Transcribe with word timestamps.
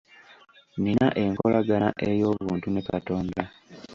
Nnina 0.73 1.07
enkolagana 1.23 1.89
ey'obuntu 2.09 2.67
ne 2.71 2.81
katonda. 2.89 3.43